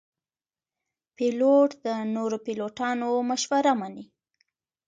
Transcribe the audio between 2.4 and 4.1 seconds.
پیلوټانو مشوره مني.